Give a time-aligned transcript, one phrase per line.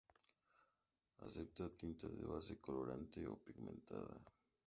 [1.27, 4.17] Aceptan tintas de base colorante o pigmentada.